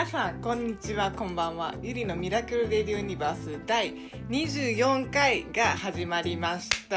[0.00, 1.74] 皆さんこんにちはこんばんは。
[1.82, 3.94] ゆりのミラクルレディユニバース第
[4.30, 6.96] 24回が始まりました。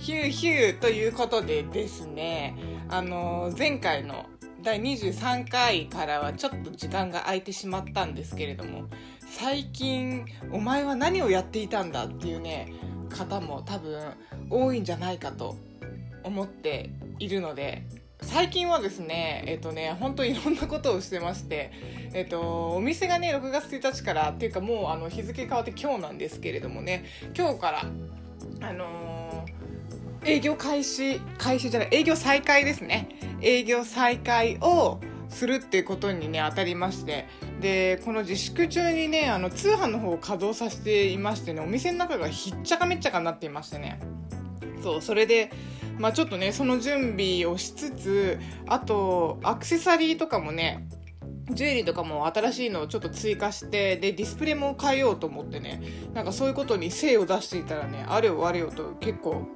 [0.00, 2.56] ヒューヒューということでですね
[2.88, 4.26] あの前回の
[4.64, 8.88] 第23回からはちょっと時間が空いてしまったんですけれども
[9.20, 12.72] 最近お前は何をやっていたんだっていうね
[13.08, 14.02] 方も多分
[14.50, 15.54] 多いんじゃないかと
[16.24, 16.90] 思って
[17.20, 17.84] いるので
[18.22, 21.70] 最近はですね、えっ、とね、本当いろんなことをしてまして、
[22.12, 27.04] えっ、と、お店がね、6月1日から、っていうかもうあの日付変わって今日なんですけれどもね、
[27.36, 27.82] 今日から、
[28.68, 33.08] あのー、営業開始、開始じゃない、営業再開ですね。
[33.40, 34.98] 営業再開を
[35.28, 37.26] するっていうことにね、当たりまして、
[37.60, 44.00] で、この自粛中にね、あの、通販の方を稼働させていましてね、お店の中がひっちゃかめっちゃかになっていましてね。
[44.82, 45.50] そう、それで、
[45.98, 50.88] まあちょっとね、その準備をしつつ、あと、アクセサリーとかもね、
[51.50, 55.82] ジュエリーとかも新しいのをちょっと追加して、で、ディスプレイも変えようと思ってね、
[56.14, 59.46] なんかそういうことに精を出していたらね、あれよあれよと結構、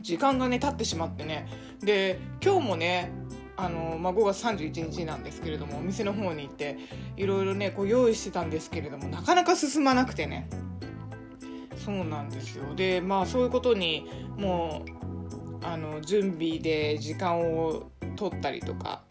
[0.00, 1.46] 時間がね、経ってしまってね、
[1.80, 3.12] で、今日もね、
[3.56, 6.78] あの、まあ、5月31日なんですけれども、お店の方に行って、
[7.16, 10.48] いろいろね、こう用意してたんですけれども、なかなか進まなくてね。
[11.76, 12.74] そうなんですよ。
[12.74, 14.98] で、まあそういうことに、もう、
[15.62, 19.02] あの準備で時間を取ったりとか。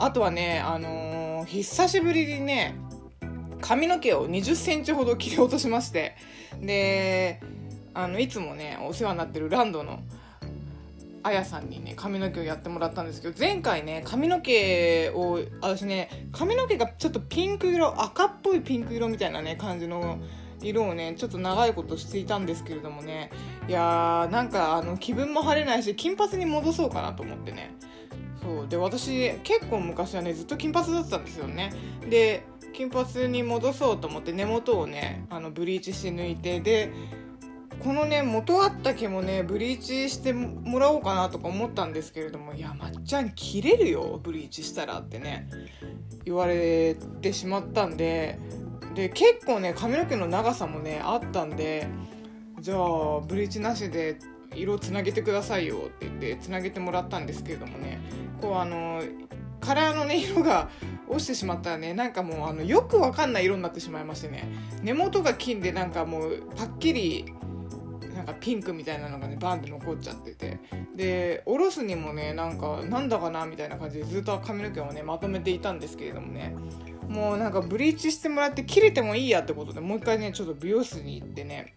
[0.00, 2.76] あとはね、あのー、久しぶりにね
[3.60, 6.14] 髪の毛を2 0センチほど切り落としまして。
[6.60, 7.40] で
[7.94, 10.00] あのいつもねお世話になってるランドの
[11.22, 20.18] あやさんにね髪の毛をやってもらったんですけど前回ね髪の毛を私ね髪の毛がちょっとピンク色赤っぽいピンク色みたいなね感じの
[20.60, 23.30] 色をねちょっと長いことしていたんですけれどもね。
[23.68, 27.74] いやーなんかあの気分も晴れないし金髪に戻そうかなと思ってね。
[28.42, 28.68] そう。
[28.68, 31.72] で私結構昔はねずっと金髪だったんですよね。
[32.08, 36.92] で金髪に戻そうと思って根元をねあのブリーチして抜いてで
[37.80, 45.48] このね元あった毛もねブリーチしてもらおうかなとか思ったんですけれどもいやまっちゃん切れるよブリーチしたらってね
[46.24, 48.38] 言われてしまったんで
[48.98, 51.86] で結構ね髪の毛の長さもねあったんで
[52.58, 54.18] じゃあブリーチなしで
[54.56, 58.00] 色つなげてくださいよって言ってつなげてもらったんですけれどもね
[58.42, 59.00] こうあの
[59.60, 60.68] カラーのね 色が
[61.06, 64.48] 落ちてしまったらねなんかもうあのよくわかんない色になってしまいましてね
[64.82, 67.32] 根元が金でなんかもうパッキリ
[68.16, 70.58] なんかピンクみたいなのがねバンって残っちゃってて
[70.96, 76.52] で下ろすにもねなんかなんだかなみたいな感じでずっと髪の毛をねまとめていたんですけれどもね
[77.08, 81.74] もうなんかブリーチしてもらって切れてもいいやってことでもう一回ねちょっと美容室に行ってね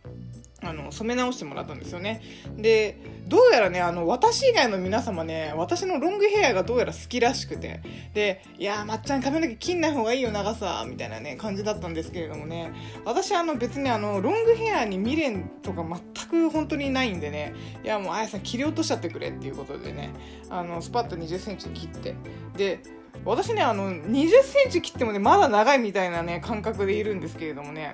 [0.64, 2.22] あの染め直してもらったんですよね。
[2.56, 2.98] で
[3.28, 7.82] どうやらねあの私以外の皆様ね私のロングヘアがどうやら好きらしくて
[8.14, 12.72] でいやーまっちゃん髪の毛切んない方がいいよ長さみたいなね感じだったんですけれどもね
[13.06, 20.14] 私あの別にあのロングヘアに未練とか全く本当にないんでねいやもうあやさん切り落としちゃってくれっていうことでね
[20.50, 22.16] あのスパッと2 0センチ切って
[22.56, 27.94] で私ね、あの、20センチ切ってもね、まだ長いみたいなね、感覚でいるんですけれどもね、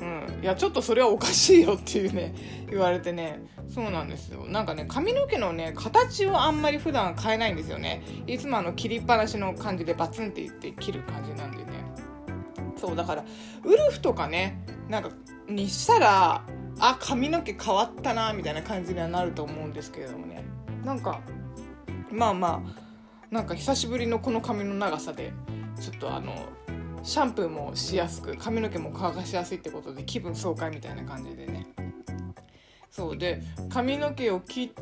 [0.00, 2.34] うん、いや、ちょっとそれはおかしいよっていうね、
[2.68, 4.44] 言われてね、そうなんですよ。
[4.46, 8.02] なんかね、髪の毛のね、形をあんまり普段変えないんですよね。
[8.26, 11.64] いつもあの、切りっぱなしの感じでバツンって言って切る感じなんでね。
[12.76, 13.24] そう、だから、
[13.64, 15.10] ウルフとかね、なんか、
[15.48, 16.44] にしたら、
[16.78, 20.44] あ、髪の毛変わったな、みたいな感じにはなると思うんですけれどもね。
[20.84, 21.20] なんか、
[22.10, 22.83] まあまあ、
[23.34, 25.32] なんか久しぶりのこの髪の長さで
[25.80, 26.46] ちょっとあの
[27.02, 31.66] シャンプーもしやすく髪の毛も乾かしやすいってことで気分爽快みたいな感じでね
[32.92, 34.72] そうで髪の毛を切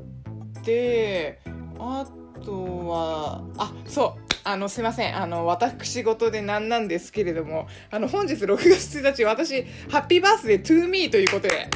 [0.59, 1.41] って
[1.79, 2.05] あ
[2.45, 5.17] とはあそうあの、すいません。
[5.17, 11.69] あの、私事で何なんですけれども、あの、本日6月1日、私、ハッピーバースデートゥーミーということで、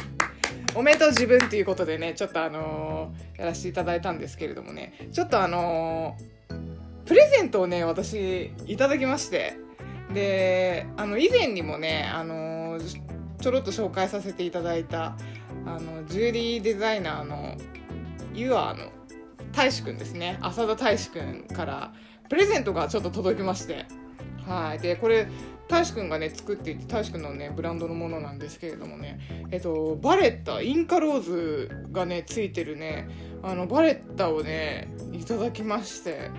[0.74, 6.35] おめでとう自分ということでね、ちょっとあのー、やらせていただいたんですけれどもね、ちょっとあのー
[7.06, 9.56] プレゼントをね、私、いただきまして。
[10.12, 12.78] で、あの、以前にもね、あの、
[13.40, 15.16] ちょろっと紹介させていただいた、
[15.64, 17.56] あの、ジュエリーデザイナーの、
[18.34, 18.90] ユアの、
[19.52, 20.38] 大志くんですね。
[20.42, 21.92] 浅田大志くんから、
[22.28, 23.86] プレゼントがちょっと届きまして。
[24.44, 24.78] はい。
[24.80, 25.28] で、これ、
[25.68, 29.20] 大志くんがね、作っていて、大志くんのね、ブランドのものなんですけれどもね、
[29.50, 33.08] えっと、バレッタ、インカローズがね、ついてるね、
[33.42, 36.30] あの、バレッタをね、いただきまして、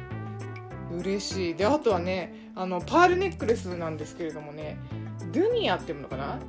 [0.92, 1.56] 嬉しい。
[1.56, 4.78] であとはねあのパールネックレスなんですけれどもね
[5.34, 6.40] Dunia っていうのかな？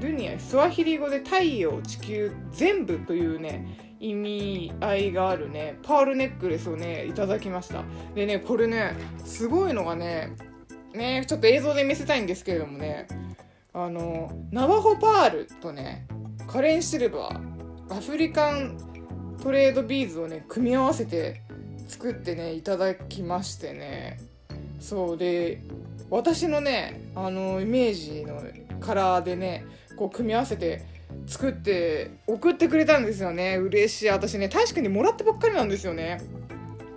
[0.00, 7.82] Dunia スワヒリ語で太陽地球全部というね意味合いがあるねパールネックレスをねいただきました。
[8.14, 8.94] でねこれね
[9.24, 10.36] すごいのがね
[10.94, 13.08] ねちょっと映像で見せたいんですけれどもね
[13.72, 16.06] あのナワホパールとね
[16.46, 18.78] カレンシルバーアフリカン
[19.42, 21.42] トレードビーズをね組み合わせて
[21.86, 24.18] 作ってねいただきましてね。
[24.80, 25.62] そうで
[26.10, 28.42] 私のねあのイメージの
[28.80, 29.64] カラーでね
[29.96, 30.84] こう組み合わせて
[31.26, 33.56] 作って送ってくれたんですよね。
[33.56, 34.08] 嬉しい。
[34.08, 36.20] 私ね大志くんにもらってばっかりなんですよね。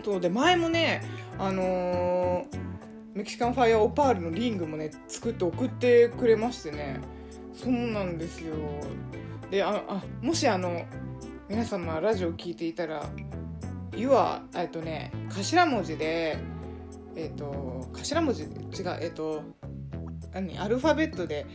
[0.03, 1.03] そうで前もね
[1.38, 2.57] あのー、
[3.13, 7.00] メキシカンファイアオパールのリングもね作って送ってくれましてね。
[7.53, 8.56] そうなんですよ。
[9.50, 10.86] でああもしあの
[11.47, 13.09] 皆様ラジオ聞いていたら
[13.95, 16.38] 「ゆ」はえっとね頭文字で
[17.15, 18.51] えっ、と頭文字違う
[19.01, 19.44] えっ、と
[20.33, 20.57] 何？
[20.57, 21.45] アルファベットで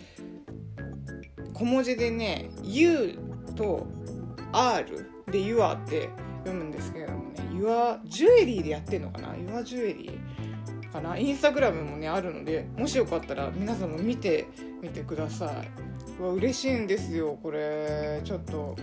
[1.53, 3.19] 小文字でね「U」
[3.57, 3.87] と
[4.53, 11.17] 「R」で「Your」って読むんですけれどもね「Your ジュエリー」でやってんのかな「Your ジュエリー」かな？
[11.17, 14.47] インスタグラムもねあるのでもしよかったら皆さんも見て
[14.83, 16.23] みてください。
[16.23, 18.21] わ嬉しいんですよこれ。
[18.25, 18.77] ちょっと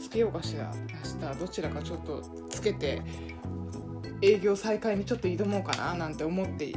[0.00, 0.72] つけようかしら
[1.20, 3.02] 明日どちらかちょっとつけて
[4.22, 6.72] 営業再開にちょっと挑もうかななんて思って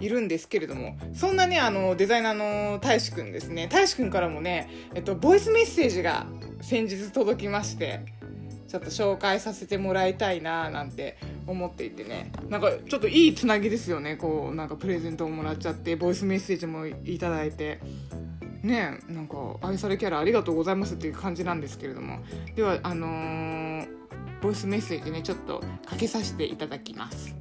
[0.00, 3.68] いるんですけれどもそんなねあのデザイナーの大志くんですね。
[3.68, 6.26] 大志くんからもね、えっと、ボイスメッセージが
[6.60, 8.00] 先日届きまして
[8.66, 12.32] ちょっと紹介させてもらいたいななんて思っていてね。
[12.48, 14.16] なんかちょっといいつなぎですよね。
[14.16, 17.80] こうなんかプレゼントをもらっちゃってボイスメッセージもいただいて。
[18.62, 22.18] ねなんか愛されキャラありがとうございますっていう感じなんですけれども。
[22.54, 23.98] ではあのー
[24.40, 27.34] ボイスメッセージねちょっとかけさせていただきます。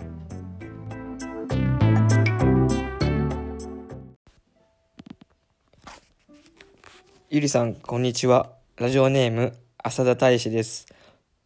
[7.29, 8.51] ゆりさんこんにちは。
[8.77, 9.53] ラジオネーム
[9.83, 10.87] 浅田大志です。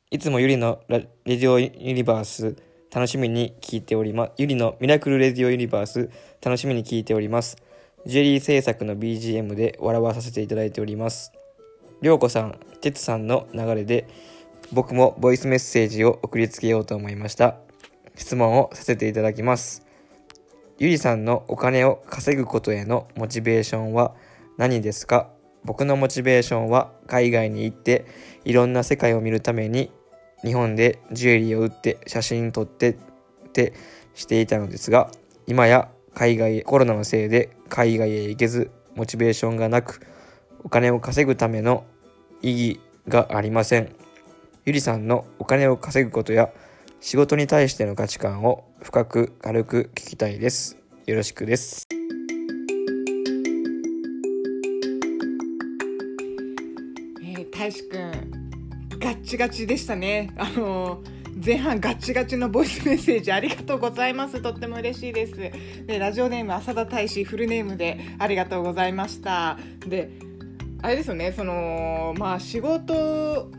[0.09, 2.55] いつもゆりのラレディオユニバース
[2.93, 4.31] 楽しみに聞いております。
[4.37, 6.09] ゆりのミラクルレディオユニバース
[6.41, 7.57] 楽しみに聞いております。
[8.05, 11.31] ジュエリー制作の BGM で笑わさせていただいております
[12.01, 14.07] りょうこさん、てつさんの流れで
[14.73, 17.57] 僕もボイスメッセージを送りつけようと思いました。
[18.15, 19.85] 質問をさせていただきます。
[20.79, 24.15] ゆりさんのお金を稼ぐことへのモチベーションは
[24.57, 25.29] 何ですか？
[25.63, 28.05] 僕のモチベーションは海外に行って
[28.45, 29.91] いろんな世界を見るために
[30.43, 32.97] 日本でジュエリーを売って写真撮ってっ
[33.53, 33.73] て
[34.15, 35.11] していたのですが
[35.45, 40.01] 今や海外コロナのせいで海外へ行けずモチベーションがなく
[40.63, 41.85] お金を稼ぐための
[42.41, 43.95] 意義がありません
[44.65, 46.51] ゆりさんのお金を稼ぐことや
[46.99, 50.77] 仕事に対しての価値観を深く軽く聞きたいです。
[51.07, 51.87] よろしくです。
[57.23, 58.11] えー、大志くん、
[58.99, 60.31] ガッチガチでしたね。
[60.37, 64.41] あのー、前半ガッチガチのボイスメッセージありがとうございます。
[64.41, 65.33] とっても嬉しいです。
[65.87, 69.57] で、ラジオネーム浅田大志フルネームでありがとうございました。
[69.87, 70.11] で、
[70.83, 73.49] あれですよね、その、まあ仕事、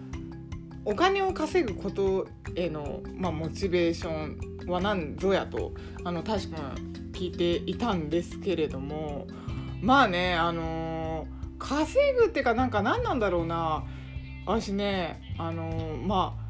[0.84, 5.72] お金を稼ぐことへの、まあ、モチベーションは何ぞやと
[6.04, 6.74] あの確か
[7.12, 9.28] 聞いていたんですけれども
[9.80, 11.26] まあねあの、
[11.58, 13.84] 稼ぐっていうかなんか何なんだろうな
[14.44, 16.41] 私ねあの、まあ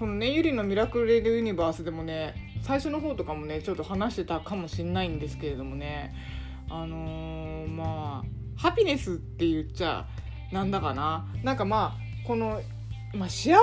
[0.00, 6.14] このねゆりのミラクルレディユニバースでもね最初の方とかもねちょっと話してたかもしれないんですけれどもね
[6.70, 10.06] あのー、まあハピネスって言っちゃ
[10.52, 11.26] なんだかな。
[11.44, 12.62] なんかまあこの
[13.12, 13.56] まあ、幸せに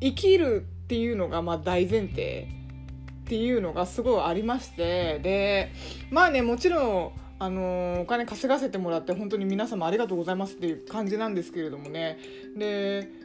[0.00, 2.46] 生きるっていうのがまあ大前提
[3.22, 5.72] っていうのがすごいありましてで
[6.10, 12.18] まあねもちろんあのお金稼がせてもらって本当に皆様ありがとうございますっていう感じなんですけれどもね。
[12.58, 13.21] で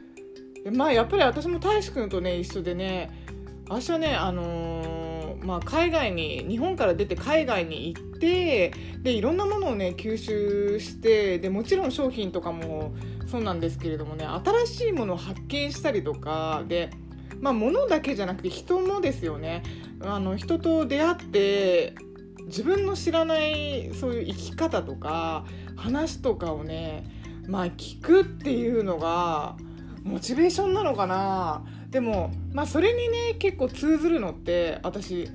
[0.72, 3.10] まあやっぱり私も大志くんとね一緒でね
[3.68, 8.72] 私はねあのー、まあ、海外に日本から出て海外に行って
[9.02, 12.94] でいろんなものをね吸収してでもちろん商品とかも
[13.26, 16.90] そうなんですけれどもね新しいものを発見したりとかで
[17.40, 19.62] まあ物だけじゃなくて人もですよね。
[20.00, 21.94] あの人と出会って
[22.46, 25.44] 自分の知らないそういう生き方とか
[25.76, 27.04] 話とかをね
[27.46, 29.56] まあ聞くっていうのが
[30.08, 31.64] モチベーションなのかな？
[31.90, 35.28] でもまあそれにね結構通ずるのって私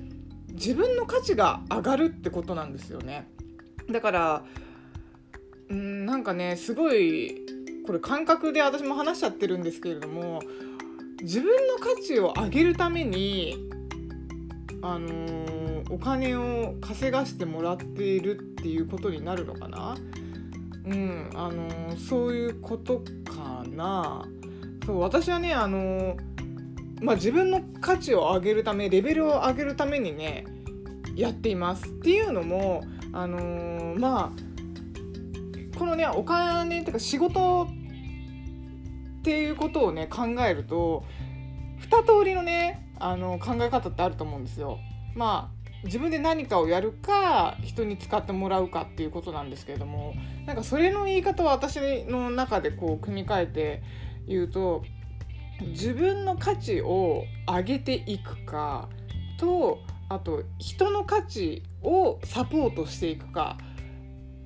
[0.48, 3.28] 自分の価値が上がるってことなんですよね。
[3.90, 4.44] だから
[5.68, 7.46] うんなんかねすごい
[7.86, 10.40] これ感覚で私も話しちゃってるんですけれども
[11.22, 13.56] 自分の価値を上げるために
[14.82, 19.96] あのー、お金を稼がしてもらっているっていうことになるのかな？
[20.84, 24.26] うんあのー、そういうことかな。
[24.86, 26.16] そう私はねあの
[27.00, 30.44] まあ自分の価値を上げるためレベルを上げるためにね
[31.16, 37.68] やっていますっていうのもあのー、まあこのねお金っていうか仕事
[39.20, 41.04] っていうことをね考えると
[41.90, 44.78] 2通りのねあの考え方ってあると思うんですよ。
[45.14, 50.14] まあ自分で何かをやるか人に使ってもらうかっていうことなんですけれども
[50.46, 53.82] なんかそれの言い方は私の中でこう組み替えて
[54.26, 54.82] 言うと
[55.60, 58.88] 自分の価値を上げていくか
[59.38, 63.58] とあと人の価値をサポートしていくか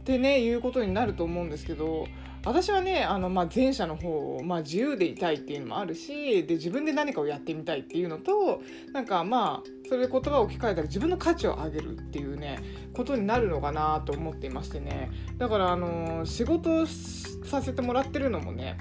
[0.01, 2.07] ってねいうことになると思うんですけど
[2.45, 12.63] 私はねあの、まあ、前者の方を、まあ、自由でいたいっていうのもあるしで自分で何かをやってみたいっていうのとなんかまあそれで言葉を置き換えたら自分の価値を上げるっていうね
[12.95, 15.11] ことになるのかなと思っていましてね。
[15.37, 18.79] だからあの仕事させてもらってるのもね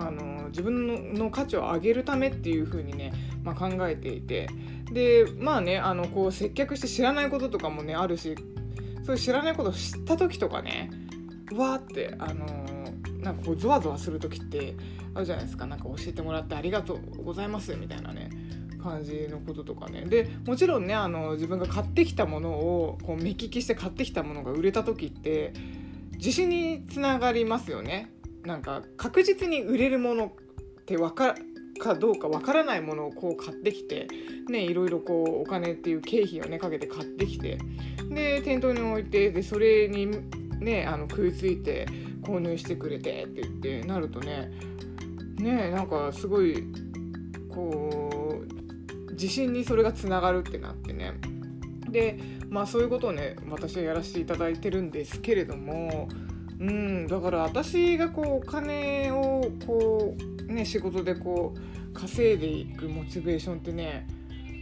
[0.00, 3.12] あの自分の価値を上げるためっていう風にね、
[3.44, 4.48] まあ、考えていて。
[4.90, 8.34] でまあねあのこう接客して知らないこととかもねあるし
[9.06, 10.90] そういう知らないことを知った時とかね
[11.54, 12.46] わーってあの、
[13.20, 14.74] なんかこうゾワゾワする時って
[15.14, 15.66] あるじゃないですか。
[15.66, 18.30] なんか教えてもらってありがとうございますみたいなね
[18.82, 20.04] 感じのこととかね。
[20.06, 25.52] でもちろんねあの自分が買ってきたものをこう目利きして買ってきたものが売れた時って
[26.16, 28.12] 自信につながりますよね。
[28.44, 31.34] なんか確実に売れるものって分か
[31.80, 34.06] かどうかわからないものをこう買ってきて、
[34.48, 37.58] ね、いろいろこうお金っていう経費をねかけて買ってきて
[38.10, 40.06] で店頭に置いてでそれに
[40.60, 41.86] ねあの食いついて
[42.22, 44.50] 購入してくれてって言ってなるとね
[45.38, 46.64] ねなんかすごい
[47.48, 48.42] こ
[49.08, 51.14] う自信にそれがつながるってなってね。
[51.90, 52.18] で
[52.48, 56.08] まあそういうことをね私はやらせていただいてるんですけれども
[56.60, 60.14] うんだから私がこうお金をこ
[60.48, 64.06] うね仕事でこう稼いでいくモチベーションってね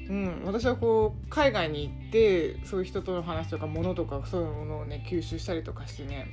[0.08, 6.26] うん、私はこう海外に行ってそういう人との話とか物とかそういうものをね吸収したりとかしてね。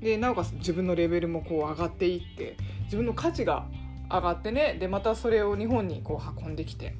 [0.00, 3.66] でなおかつ自分のレベルもこう上がっていって自分の価値が
[4.10, 6.94] 上がってねでまたそれを日本にこう運んできて、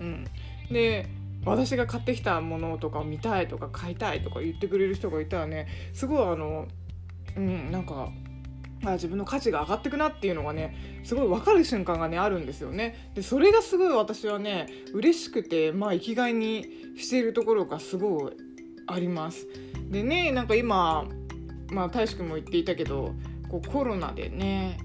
[0.00, 0.26] うん、
[0.70, 1.08] で
[1.44, 6.68] 私が買ってきたものとか見たいとか買いたいとか言ってくれる人がいたらねすごいあの
[7.36, 8.10] うんなんか
[8.84, 13.10] あ自分の価値が上がってくなっていうのがねすごい分かる瞬間がねあるんですよね。
[13.14, 16.66] でそれがすごい私はね嬉しくてまあ生きがいに
[16.96, 18.32] しているところがすごい
[18.86, 19.46] あります。
[19.90, 21.06] でねなんか今
[21.70, 23.14] まあ大志くんも言っていたけど
[23.50, 24.78] こうコロナでね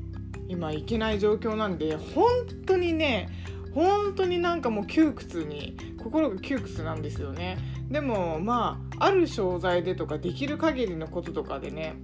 [0.48, 2.26] 今行けない状況なんで本
[2.66, 3.30] 当にね
[3.75, 7.58] 本当になんかもう窮屈に心が窮屈なんですよね。
[7.91, 11.98] でもまあある商材でとかできる限りのこととかでね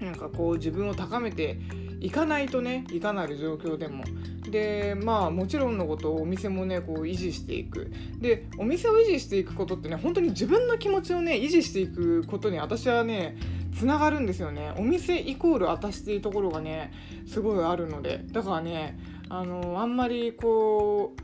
[0.00, 1.58] なんかこう自分を高めて
[2.00, 4.04] いかないとねいかなる状況でも。
[4.50, 7.90] でまあもちろんのことをお店もねこう維持していく。
[8.20, 13.36] でお店を維持していくことってね本当に自分の気持ちをね維持していくことに私はね
[13.74, 14.72] つながるんですよね。
[14.76, 16.92] お店イコール私っていうところがね
[17.26, 18.24] すごいあるので。
[18.30, 18.98] だからね
[19.30, 21.14] あのあんまりこ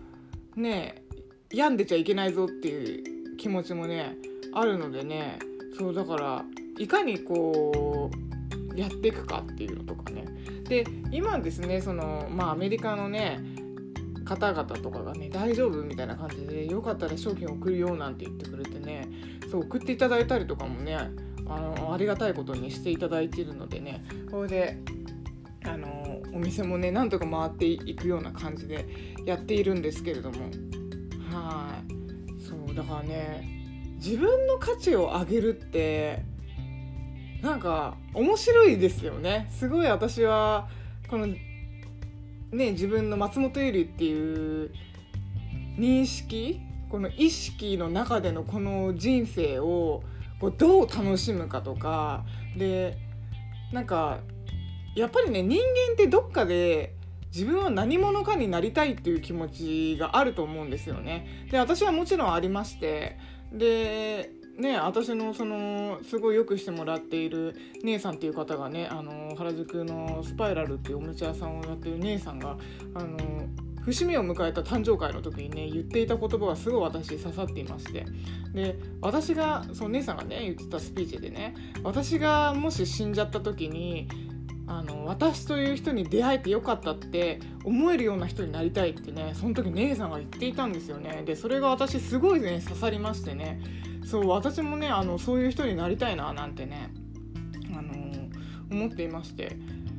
[0.56, 1.02] うね
[1.52, 4.16] 病んでちゃいけないぞっていう気持ちもね
[4.52, 5.38] あるのでね
[5.76, 6.44] そうだから
[6.78, 10.24] いかにこうやっていくかっていうのとかね。
[10.64, 13.40] で今ですねそのまあアメリカのね
[14.24, 19.08] 方々とかがね大丈夫みたいな感じでよかったら商品送るよなんて言ってくれてね
[19.50, 24.04] そう送っていただいたりとかもねあのありがたいことにしていただいてるのでね。
[24.30, 24.78] これで
[25.64, 28.86] あのお店もねなんとか回っていくような感じで
[29.24, 30.38] やっているんですけれども。
[31.30, 32.42] はい。
[32.42, 33.48] そうだからね
[33.96, 36.22] 自分の価値を上げるって
[37.40, 39.48] なんか面白いですよね。
[39.50, 40.68] すごい私は
[41.08, 41.38] このね
[42.50, 44.72] 自分の松本ゆりっていう
[45.78, 46.60] 認識
[46.90, 50.02] この意識の中でのこの人生を
[50.40, 52.24] こうどう楽しむかとか。
[52.56, 52.98] で
[53.72, 54.20] なんか
[54.94, 56.94] やっぱりね人間ってどっかで
[57.34, 61.46] 自分は何者かになりたいっていう気持ちがあると思うんですよね。
[61.50, 63.18] で私はもちろんありまして
[63.52, 72.56] でね私のそのすごいよくしてもらっている姉さんっていう方がねあの原宿のスパイラルっていうおもちゃ屋さんをやってる姉さんが
[72.94, 73.18] あの
[73.84, 78.06] 節目を迎えた誕生会の時にね言っていた言葉がすごい私刺さっていまして
[78.54, 84.08] で私がその姉さんがね言ってたスピーチでね私がもし死んじゃった時に
[84.66, 91.22] あの私という人に出会えてよかったって思えるような人になりたいってねその時姉さんが言っていたんですよね。
[91.24, 93.60] でそれが私すごいね刺さりましてね。
[94.04, 96.90] そう私もねあのそういう人になりたいななんてね、
[97.76, 97.94] あの、
[98.70, 99.56] 思っていまして。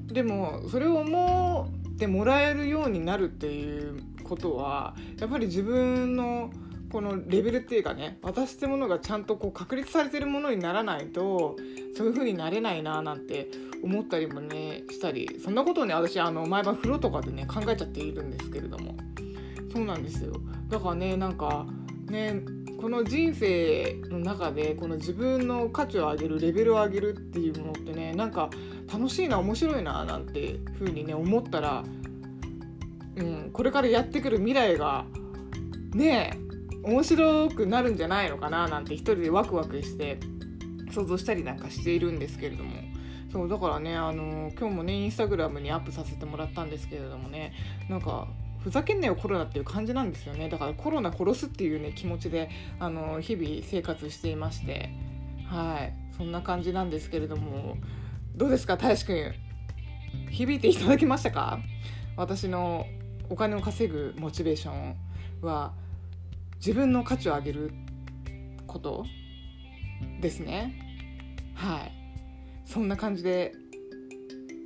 [0.07, 6.51] でもそれを思ってもらえるようになるっていうことはやっぱり自分の
[6.95, 11.57] このレベルっていうかね私ってものがちゃんとこう確立されてるものにならないと
[11.97, 13.49] そういう風になれないななんて
[13.83, 18.95] 思ったりもねしたりそんなことをね私あの毎晩風呂とかでね考えちゃっているんですけれども。
[19.73, 20.31] そうなんですよ。
[20.69, 21.65] だからねなんか
[22.07, 22.41] ね
[22.79, 28.49] この人生の中でこの自分の価値を上げるレベルを上げるっていうものってねなんか
[28.89, 31.83] 楽しいな面白いななんて風にね思ったら、
[33.17, 35.03] うん、これからやってくる未来が
[35.93, 36.44] ねえ
[36.85, 40.19] 面白くなるんじゃないのかななんて一人でワクワクして
[40.91, 42.71] 想像したりなんかしているんですけれども。
[43.31, 47.51] そうだからねあの今日もねインスタグラムにアップさせてもらったんですけれどもね
[47.89, 48.29] なんか
[48.63, 50.47] ふざけんなよコロナっていう感じなんですよね。
[50.47, 52.49] だからコロナ殺すっていうね気持ちで
[52.79, 54.89] あの日々生活していまして。
[55.47, 55.93] はい。
[56.15, 57.77] そんな感じなんですけれども。
[58.35, 59.33] どうですか大志くん
[60.31, 61.59] 響いていただけましたか？
[62.15, 62.85] 私の
[63.29, 64.95] お金を稼ぐモチベーション
[65.41, 65.73] は。
[66.57, 67.71] 自分の価値を上げる
[68.67, 69.05] こと
[70.21, 70.73] ですね。
[71.53, 71.91] はい。
[72.65, 73.53] そんな感じで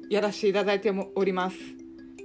[0.09, 1.57] やらせていただいております。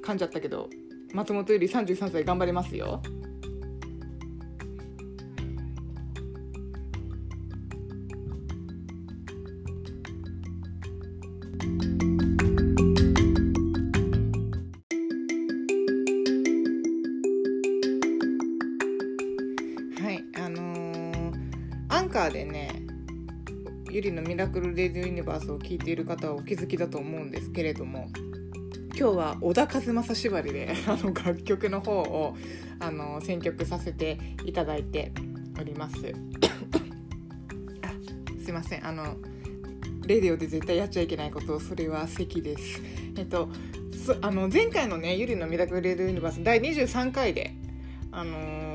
[0.04, 0.68] 噛んじゃったけど
[1.12, 3.02] 松本より33歳頑張りますよ。
[24.35, 28.09] ミラクル・レディオ・ユニバースを聴いている方はお気づきだと思うんですけれども
[28.99, 32.37] 今日は小田和正縛りで あの楽曲の方を
[32.81, 35.12] あの選曲させていただいて
[35.57, 35.97] おります。
[37.83, 37.95] あ
[38.43, 39.19] すいませんあの
[40.05, 42.83] レディオで絶対やっちゃいけないことそれは咳です。
[43.17, 43.49] えっと
[44.05, 47.55] そあの前回のねゆりのミラクル・レディオ・ユニバース第23回で
[48.11, 48.73] あのー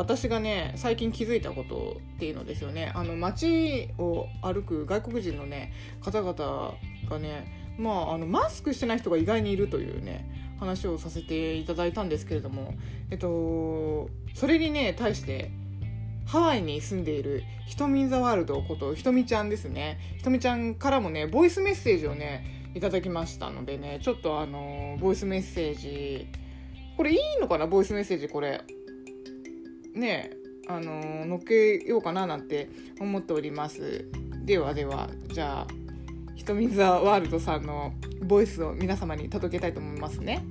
[0.00, 2.90] 私がね最近気づいたことっていうのですよね。
[2.94, 6.74] あの街を歩く外国人のね方々
[7.08, 12.72] がねまああのマスクしてない人が意外にいるというね話をさせていただいたんですけれども
[13.10, 15.50] えっとそれにね対して
[16.26, 19.98] ハワイに住んでいるひとみんザワールドことひとみちゃんですね。
[20.16, 26.26] ひとみちゃんからもねボイスメッセージをねいただきましたのでねちょっとあのボイスメッセージ
[26.96, 27.66] これいいのかな？
[27.66, 28.62] ボイスメッセージこれ。
[29.94, 30.30] ね
[30.68, 32.68] あのー、乗っけようかななんて
[33.00, 34.08] 思っております。
[34.44, 35.66] ではではじゃあ
[36.34, 40.44] ひとみざワールドさんのボイスを皆様に届けたいと思いますね。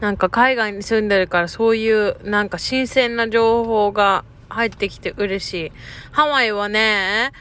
[0.00, 5.72] なんか海外に住んでるからそういうなんか新鮮な情報が入ってきて嬉しい。
[6.10, 7.32] ハワイはね、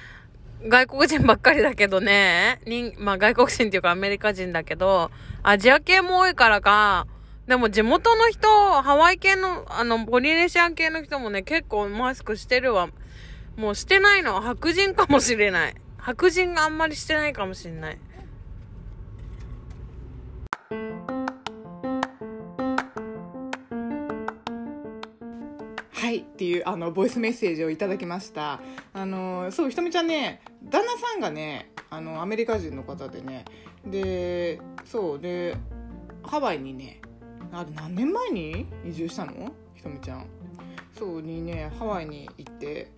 [0.68, 5.10] 外国人ばっかりだけどね、にまあ外国人っていうかアメリカ人だけど、
[5.42, 7.08] アジア系も多いからか、
[7.48, 8.48] でも地元の人、
[8.82, 12.90] ハワイ系の、あの、ポリネシアン系の人もね、結構マスクしてるわ。
[13.56, 15.76] もうしてないのは白人かもしれない。
[15.98, 17.98] 白人があんまりしてないかもしれない。
[26.66, 28.60] あのボイスメッセージをいただきました。
[28.94, 33.46] あのそうひとみちゃんね旦那さんがねあのアメリカ人の方でね。
[33.86, 35.56] でそうで
[36.24, 37.02] ハワイにね
[37.52, 39.54] あれ何年前に移住したの？
[39.76, 40.26] ひとみちゃん。
[40.98, 42.92] そうにねハワイに行って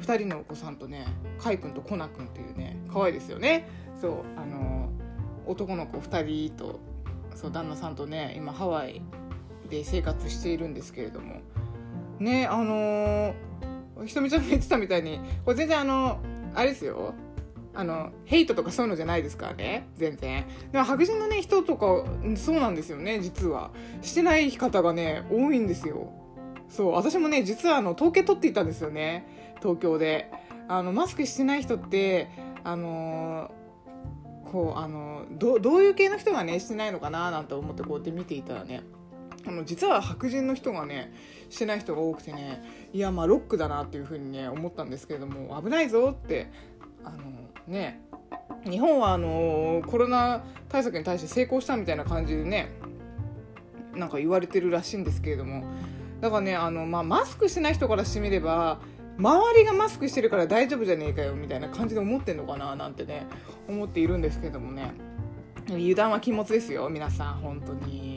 [0.00, 1.06] 2人のお子さんとね
[1.38, 3.68] カイ君とコナ君っていうね可愛いですよね。
[4.00, 4.90] そうあの
[5.46, 6.80] 男の子2人と
[7.34, 9.02] そう旦那さんとね今ハワイ
[9.68, 11.40] で生活しているんですけれども。
[12.22, 16.20] ねあのー、ひとみちゃんが言ってたみたいにこれ全然あの
[16.54, 17.14] あれですよ。
[17.74, 19.88] あのヘイトとかそういうのじゃないですからね。
[19.96, 20.44] 全然。
[20.72, 22.04] でも白人のね人とか
[22.36, 23.70] そうなんですよね実は。
[24.02, 26.12] してない方がね多いんですよ。
[26.68, 29.54] そう私もね実はあの統計取っていたんですよね。
[29.60, 30.30] 東京で。
[30.68, 32.30] あのマスクしてない人って
[32.64, 38.82] あのー、こうあのどどういう系の人がねしてないのかななんて思ってこうやって見ていたらね。
[39.46, 41.12] あの実は白人の人がね
[41.52, 42.62] してない人が多くてね
[42.94, 46.50] いやまあロックだなっていうふうにね思ったんですけれども危ないぞって
[47.04, 47.18] あの
[47.66, 48.00] ね
[48.64, 52.70] 日本はあのコロナ対策に対して成功したみたいな感じでね
[53.94, 55.64] なんか言われてるらしいんですけれども
[56.22, 58.80] だからねあの、まあ、マスクしてない人からしてみれば
[59.18, 63.26] 周りがマスクしてるから大丈夫じゃねえかよみたいな感じで思ってんのかななんてね
[63.68, 64.94] 思っているんですけどもね。
[65.68, 68.11] 油断は禁物ですよ皆さん本当に。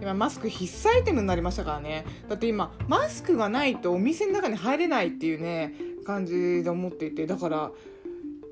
[0.00, 2.04] 今マスク必須アイテムになりましたからね。
[2.28, 5.74] だって今マスクがないとお店の中に入れないっていうね
[6.04, 7.26] 感じで思っていて。
[7.26, 7.70] だから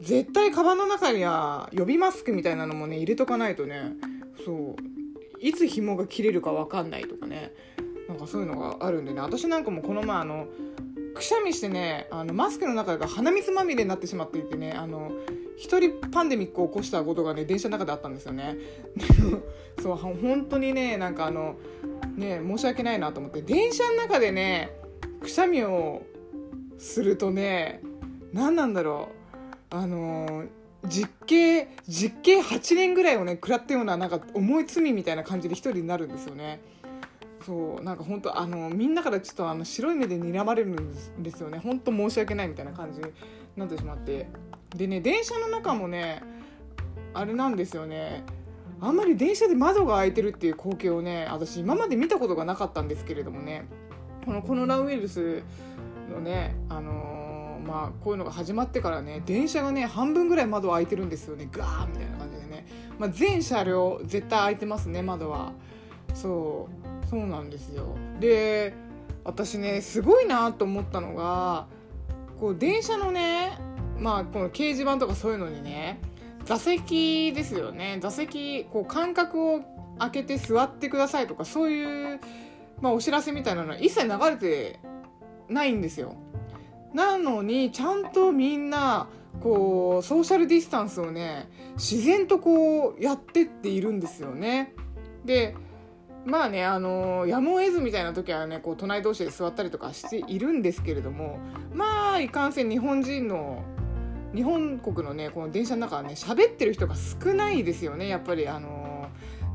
[0.00, 3.94] 絶対カバンの中には予備マスクみたいなのもね入れとかないとね。
[4.44, 4.76] そう。
[5.40, 7.52] いつ紐が切れるか分かんないとかね。
[8.08, 9.20] なんかそういうのがあるんでね。
[9.20, 10.46] 私なんかもこの前あの
[11.14, 14.72] くしゃみしてねあのマスクの中が鼻水まみれになってしまっていてね。
[14.72, 15.12] あの
[15.56, 18.56] 一人パンデミックを起こしたことがね電車の中であったんですよね。
[19.82, 21.56] そう本当にねなんかあの
[22.16, 23.42] ね申し訳ないなと思って。
[23.42, 24.70] 電車の中でね
[25.20, 26.02] くしゃみを
[26.78, 27.82] するとね
[28.32, 29.08] 何なんだろ
[29.72, 29.76] う。
[29.76, 30.44] あの
[30.86, 36.60] 実刑実刑8年ぐらいをね食らったようななんか重い罪みたいな感じで一人になるんですよね。
[37.44, 41.58] そうなんか本当あのみんなからちょっとあの白い目で睨まれるんですよね。
[41.58, 43.06] 本当申し訳ないみたいな感じに
[43.56, 44.28] なってしまって。
[44.74, 46.22] でね電車の中もね
[47.12, 48.24] あれなんですよね。
[48.80, 53.66] あんまり電車で窓が開いてるっていう光景をね私今まで見たことがなかったんですけれどもね。
[54.26, 55.42] このコロナウイルス
[56.10, 61.48] のねあのー、まあこういうのが始まってからね電車がね半分ぐらい窓開いてるんですよね。
[61.52, 62.66] ガーみたいな感じでね、
[62.98, 65.52] まあ、全車両絶対開いてますね窓は。
[66.14, 66.68] そ
[67.04, 67.94] うそうなんですよ。
[68.18, 68.74] で
[69.24, 71.66] 私ねすごいなと思ったのが
[72.40, 73.58] こう電車のね
[73.98, 76.00] まあこの掲示板とかそういうのにね
[76.44, 77.98] 座席ですよね。
[78.00, 79.60] 座席こう間隔を
[79.98, 82.20] 空けて座ってくださいとかそういう、
[82.80, 84.80] まあ、お知らせみたいなのは一切流れて
[85.48, 86.16] ないんですよ。
[86.92, 89.08] なのにちゃんとみんな
[89.40, 94.72] こうソーシャルディスタンスをね自然とこうやってっているんですよね。
[95.24, 95.56] で
[96.24, 101.38] まあねあのやむを得ずみたいな時はねこう隣同士で座ったりとかしているんですけれども
[101.72, 103.62] まあいかんせん日本人の
[104.34, 108.08] 日本国のねこの電車の中はね喋ってる人が少ないですよね。
[108.08, 109.08] やっぱりあの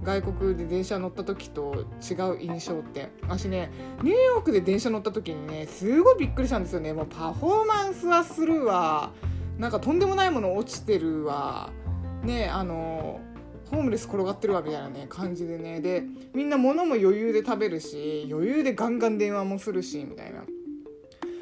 [0.04, 3.10] 外国で電車乗った時と違う印象って。
[3.24, 3.70] 私ね
[4.02, 6.94] ニューヨークで電車乗った時にねすごいびっくりしたんですよね。
[6.94, 9.12] もうパフォーマンスはするわ。
[9.58, 11.70] なんかとんでもないもの落ちてるわ。
[12.24, 13.20] ねあの
[13.70, 15.82] ホームレス転がってるわみたいなね感じでね。
[15.82, 20.39] でみんな物も余裕で食べるし余裕でガンガン電話もするしみたいな。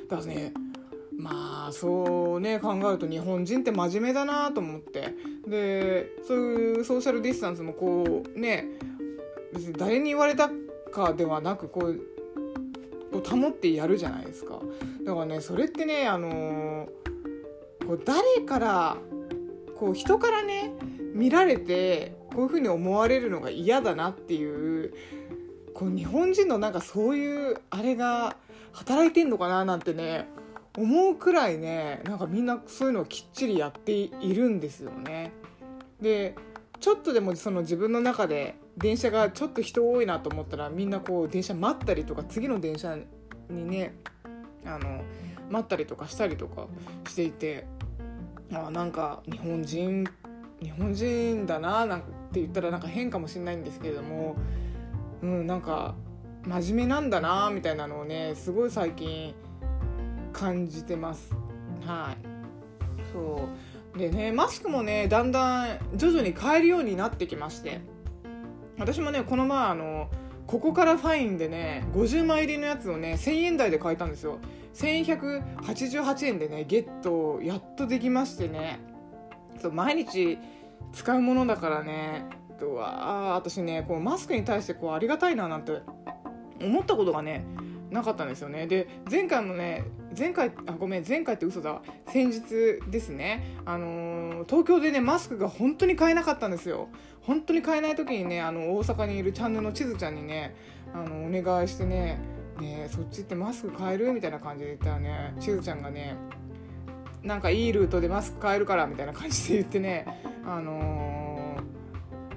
[0.09, 0.53] だからね
[1.17, 5.13] まあそうね考えると日本人って真面目だなと思って。
[5.47, 8.65] でそういうソーシャルディスタンスもこうね
[9.53, 10.49] 別に誰に言われた
[10.91, 12.01] かではなくこう
[13.25, 14.59] 保ってやるじゃないですか。
[15.03, 18.97] だからねそれってねあのー、こう誰から
[19.77, 20.73] こう人からね
[21.13, 24.93] 見られてこういうふうに思われるのが嫌だなっていう
[25.73, 28.35] こう日本人のなんかそういうあれが
[28.73, 30.27] 働いてんのかななんてね
[30.77, 35.31] 思うくらいねなんかみんなそういうのをきっちりやっているんですよね。
[35.99, 36.35] で
[36.79, 42.95] ちょっとでもその自分の中で電車がちょっと人多いなと思ったらみんなこう電車待ったりとか次の電車
[43.49, 43.95] にね
[44.63, 45.01] あの
[45.49, 46.67] 待ったりとかしたりとか
[47.07, 47.65] していて
[48.53, 50.07] あなんか日本人
[50.61, 54.35] 日本人だななんて言ったらなんか変かもしれないんですけれども、
[55.23, 55.95] うん、なんか
[56.45, 59.33] 真面目なんだなみたいなのをねすごい最近
[60.33, 61.33] 感じてます。
[61.85, 62.17] はい。
[63.13, 63.47] そ
[63.95, 63.97] う。
[63.97, 67.81] でねマスクもねだんだん徐々に買えるようになってきまして。
[68.79, 70.09] 私もねこの前あの
[70.45, 74.39] ここからファインでね50枚入りのやつをね1000円台で買えたんですよ。
[74.75, 78.79] 1188円でねゲットやっとできましてね。
[79.59, 80.37] そう毎日
[80.93, 82.25] 使うものだからね。
[82.59, 85.81] とは私ねこうマスクに対してこうありがたいななんて
[86.59, 87.45] 思ったことがね
[87.91, 88.67] なかったんですよね。
[88.67, 89.83] で前回もね
[90.15, 91.81] 前回あごめん前回って嘘だ。
[92.07, 93.57] 先日ですね。
[93.65, 96.89] あのー、東京でねマスクが本当に買えなかったんですよ。
[97.21, 100.55] 本当に買えない時にねあの大阪にいるチャンネルの地図ちゃんにね
[100.93, 102.19] あのお願いしてね
[102.59, 106.15] ねそっちってマスク買えるみたいな感じで言ったらね地図ちゃんがね
[107.23, 110.05] なんかいいルートでマスク買えるからみたいな感じで言ってね
[110.45, 111.57] あの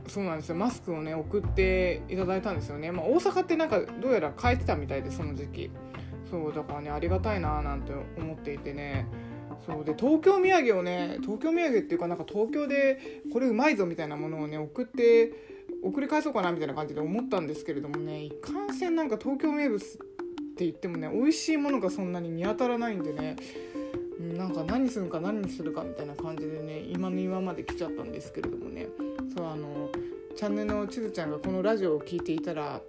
[0.04, 0.56] ー、そうなんですよ。
[0.56, 5.70] マスクをね送っていただいたんですよね、まあ、大阪ってなんかどうやら変えてたみたいでその時期。
[6.30, 9.06] そうだからねありがたいななんて思っていてね。
[9.66, 15.32] そうで東京土産をね東京土産っていうかなんか東京でこれうまいぞみたいなものをね送って
[15.82, 19.88] 送り返そうかなみたいな感じで思ったんですけれどもねいかんせんなんか東京名物っ
[20.56, 23.36] て言ってもね美味しいものがそんなに見当たらないんでね
[24.18, 28.86] なんか何するか何にするかみたいな感じでね今の今まで来ちゃったんですけれどもね。
[29.36, 29.90] そうあの
[30.36, 32.80] チャンネルのちずちゃんがこのラジオを聴いていたら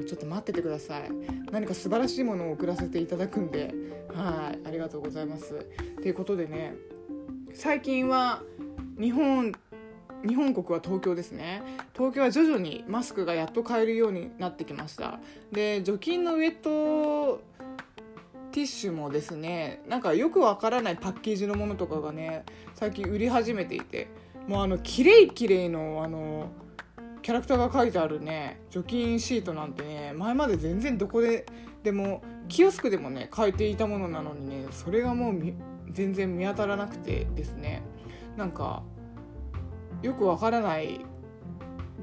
[0.00, 1.10] のちょっと待っててください。
[1.50, 3.74] 何か素晴らしいものを送らせていただくんで。
[4.14, 5.66] はいありがとうございます。
[6.02, 6.74] ということでね
[7.54, 8.42] 最近は
[8.98, 9.52] 日本
[10.26, 11.62] 日本国は東京ですね。
[11.94, 15.20] 東京は徐々にマスクがやっと買えるようになってきました。
[15.52, 17.42] で除菌のウェット
[18.52, 24.08] ティッシュもですねなんかよくわからないパッケージのものとかがね最近売り始めていて。
[24.48, 26.50] もうあの綺麗綺麗のあの
[27.22, 31.46] キャラクターが書いてあるね除菌シートなんてね前まで全然どこで
[31.82, 35.34] でもキオスクでもね書いていたものなのにねそれがもう
[35.90, 37.82] 全然見当たらなくてですね。
[38.36, 38.82] なんか
[40.02, 41.00] よくわからない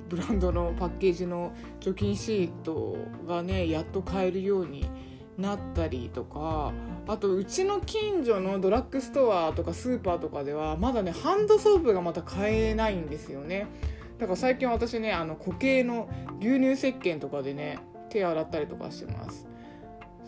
[0.09, 4.89] ブランドのパッケージの除菌シートがねやっと買えるように
[5.37, 6.73] なったりとか
[7.07, 13.67] あとうちの近所のドラッグストアとかスーパーとかではまだねハンドソープがまた買えないんですよね。
[14.17, 19.47] だから最近私ねあの固形の牛乳石鹸とかでね手洗ったりとかしてます。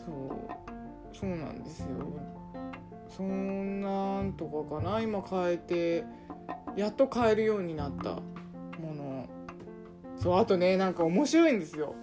[0.06, 1.18] そう。
[1.18, 1.88] そうなんですよ。
[3.10, 5.02] そんなんとかかな。
[5.02, 6.04] 今変えて
[6.76, 8.12] やっと買えるようになった
[8.80, 9.26] もの。
[10.18, 11.96] そうあとねなんか面白いんですよ。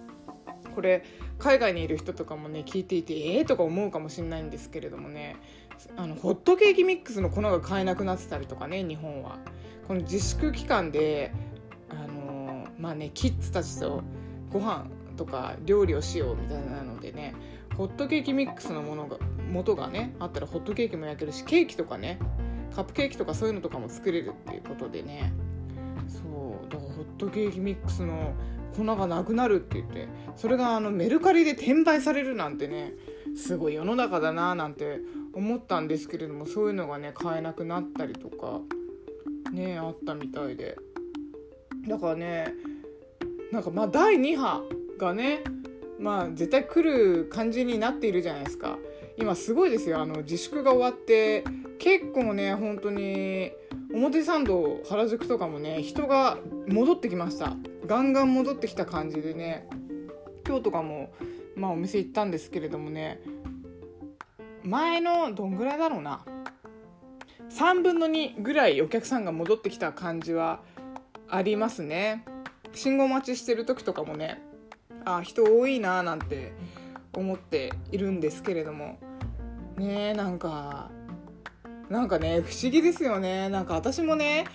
[0.75, 1.03] これ
[1.39, 5.37] 海外にいる人とかもね聞いていてええー、とか思うかもしれないんですけれどもね。
[5.95, 9.37] あのホットケーキミックスの粉が買えなくなってたりとかね日本は。
[9.87, 11.31] この自粛期間で、
[12.79, 14.03] まあねキッズたちと
[14.51, 17.35] ご飯とか料理をしようみたいなのでね
[17.75, 19.17] ホットケーキミックスのものが
[19.51, 22.19] 元がねあったらホットケーキも焼けるしケーキとかね
[22.75, 25.33] カップケーキとかそういうのとかも作れるっていうことでね。
[26.07, 26.19] そ
[26.63, 28.33] うだからホットケーキミックスの
[28.75, 32.93] 粉がなくなるって言ってそれがあのメルカリで転売されるなんてね
[33.35, 34.99] すごい世の中だななんて
[35.33, 38.61] 思ったんですけれどもそういうのがね買えなくなったりとか
[39.51, 40.77] ねあったみたいで。
[41.87, 42.53] だからね
[43.51, 44.63] なんかまあ第2波
[44.97, 45.41] がね
[45.99, 48.77] まあ絶対来る感じになっているじゃないですか。
[49.19, 49.99] 今すごいですよ。
[49.99, 51.43] あの自粛が終わって
[51.79, 53.51] 結構ね本当に
[53.91, 57.55] 表参道原宿とかもね人が戻ってきました。
[57.87, 59.67] ガンガン戻ってきた感じでね
[60.45, 61.11] 今日とかも
[61.55, 63.21] まあお店行ったんですけれどもね
[64.63, 66.23] 前のどんぐらいだろうな。
[67.49, 70.59] 3分の2ぐらいお客さんが戻ってきた感じは
[71.29, 72.23] ありますね。
[72.73, 74.41] 信号待ちしてる時とかもね
[75.05, 76.53] あ人多いななんて
[77.13, 78.99] 思っているんですけれども。
[79.77, 80.89] ねなんか
[81.89, 83.49] なんかね不思議ですよね。
[83.49, 84.45] なんか私もね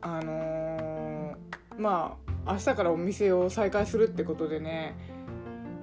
[0.00, 1.34] あのー、
[1.78, 4.94] まあ明日からお店を再開するってことでね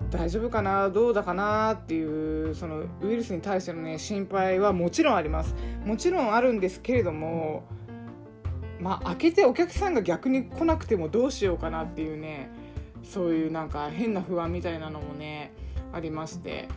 [0.10, 5.56] 大丈夫かなどうだかなっていうそのウイルスに対してのね心配はもちろんあります。
[5.86, 7.64] もちろんあるんですけれども
[8.82, 12.50] まあ開けてお客さんが逆に来なくてもどうしようかなっていうね
[13.04, 15.54] そういうなんか変な不安みたいなのもね
[15.94, 16.68] ありまして。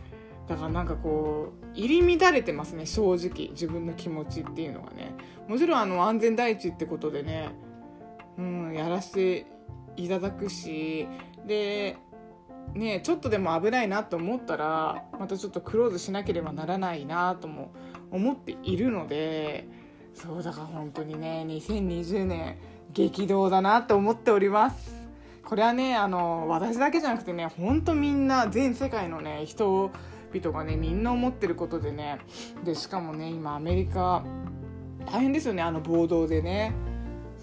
[0.47, 5.15] だからなんかこう入り乱れてますね正直自分の気持ちっていうのがね。
[5.47, 7.49] もちろんあの安全第一ってことでね
[8.37, 9.45] うんやらせて
[9.97, 11.07] いただくし
[11.47, 11.97] で
[12.73, 17.71] ねちょっとでも危ないなと思ったらまたちょっとクローズしなければならないなとも
[18.11, 19.67] 思っているので
[20.15, 22.57] そうだから本当にね2020年
[22.93, 24.95] 激動だなと思っております。
[25.43, 32.17] これはねあの私だけじゃなくてねほんとみんな全世界のね人々がねみんな思ってることでね
[32.63, 34.23] でしかもね今アメリカ
[35.05, 36.73] 大変ですよねあの暴動でね。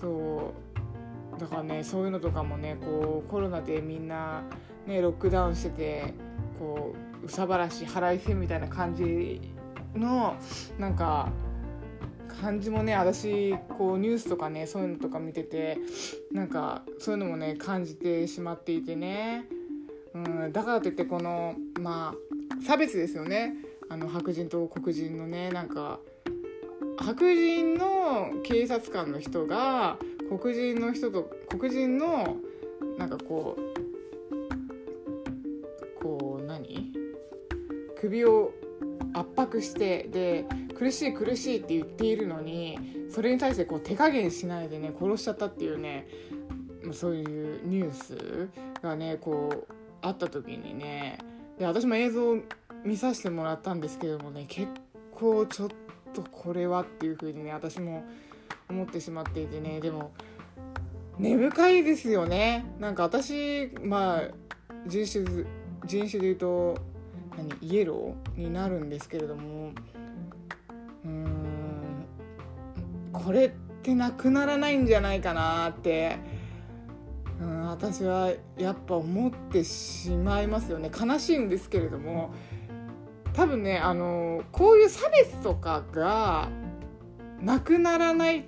[0.00, 1.38] そう。
[1.38, 4.42] だからねそういうのとかもねこうコロナでみんな
[4.87, 6.14] ねロックダウンしてて
[6.58, 9.40] こううさばらし腹いせみたいな感じ
[9.94, 10.37] の
[10.78, 11.30] なんか
[12.40, 15.79] 感じもね私こうニュースとかねそういうのとか見てて
[16.33, 19.45] なんかそういうのもね感じてしまっていてね、
[20.14, 23.55] うん、だからといってこのまあ差別ですよね。
[23.88, 25.99] あの白人と黒人のねなんか
[26.99, 32.37] 白人の警察官の人が黒人の人と黒人の
[32.97, 33.62] なんかこう
[36.03, 36.92] こう何？
[38.01, 38.53] 首を
[39.14, 40.47] 圧迫してで
[40.83, 42.77] 苦しい苦しいって言っているのに
[43.09, 46.09] それに対してこう手加減しないでね殺しちゃったっていうね
[46.92, 48.49] そういうニュース
[48.83, 51.18] がねこうあった時にね。
[51.57, 52.38] で私も映像を
[52.85, 54.66] 見させてもらったんですけどもね結
[55.14, 55.68] 構ちょっ
[56.12, 58.03] とこれはっていう風にね私も
[58.68, 59.81] 思ってしまっていてね。
[59.81, 60.12] でも
[61.16, 62.66] 根深いですよね。
[62.81, 64.23] なんか私まあ
[64.88, 65.45] 人種
[65.87, 66.77] 人種で言うと
[67.37, 69.71] 何イエローになるんですけれども
[73.24, 73.50] これっ
[73.82, 76.18] てなくならないんじゃないかなって
[77.40, 80.90] うん私はやっぱ思ってしまいますよね。
[80.90, 82.32] 悲しいんですけれども
[83.32, 86.48] 多分ねあのこういう差別とかが
[87.40, 88.44] なくならない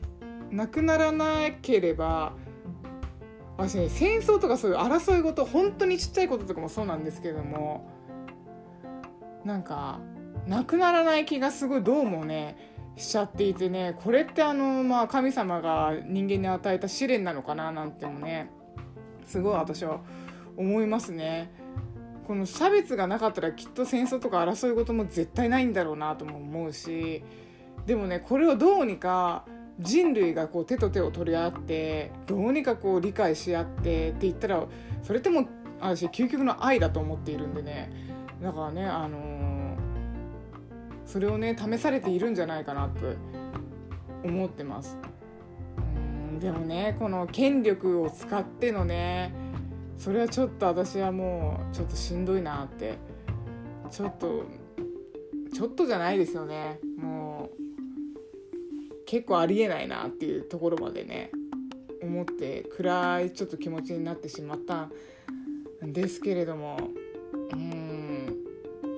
[0.50, 2.32] なくならなければ
[3.56, 7.88] 私ね戦争とかそういう争い事本当にちっちゃいこととかもそうなんですけれども
[9.44, 10.00] なんか
[10.46, 18.50] なくならない気がすごいどうもねしちゃっていてねこれってあの、まあ、神様が人間に与えた試練なのかななんてもね
[19.26, 20.00] すごい私は
[20.56, 21.50] 思いますね。
[22.26, 27.22] この差別がなかったらきっと戦争とか争い事も絶対ないんだろうなとも思うし
[27.84, 29.44] でもねこれをどうにか
[29.78, 34.64] 人類がこう手と手を取り合ってどうにかこう理解し合ってって言ったら
[35.02, 35.46] それっても
[35.80, 37.92] 私究極の愛だと思っているんでね
[38.42, 39.33] だからねあのー、
[41.06, 43.14] それをね試されているんじゃないかなと
[44.24, 44.98] 思ってます。
[45.78, 45.80] う
[46.36, 49.32] んでもねこの権力を使ってのね
[49.98, 52.98] それはちょっと私はもうちょっとしんどいなって
[53.90, 54.44] ちょっと
[55.52, 56.80] ちょっとじゃないですよね。
[56.98, 57.64] もう
[59.06, 61.30] 結構ありえないなっていうところまでね
[62.02, 64.90] 思って暗いちょっと気持ちになってしまった
[65.84, 66.76] んですけれども
[67.52, 68.44] うん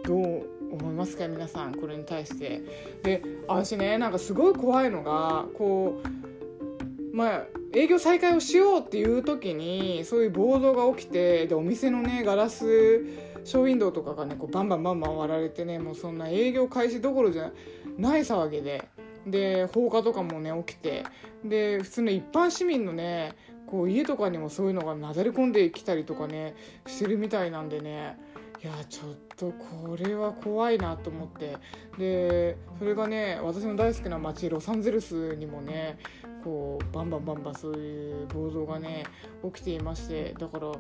[0.05, 2.63] どう思いますか皆さんこれに対して。
[3.03, 13.05] で私ねなんかすごい怖いのがこうまあ営業再開をしようっていう時にそういう暴動が起きてでお店のねガラス
[13.45, 17.53] ショーウィンドウとかがねこうバンバンバンバン割られてねもうそんな営業開始どころじゃ
[17.99, 18.89] ない騒ぎで。
[19.27, 21.05] で放火とかもね起きて。
[21.45, 23.35] で普通の一般市民のね
[23.67, 26.55] こう家とかにもそういうのがなだれ込んできたりとかね
[26.87, 28.19] してるみたいなんでね。
[28.63, 31.57] いやちょっとこれは怖いなと思って。
[31.99, 35.99] でそれがね私の大好きな街ロサンゼルスにもね
[36.43, 39.05] こうバンバンバンバンそういう暴動がね
[39.45, 40.35] 起きていまして。
[40.39, 40.73] だから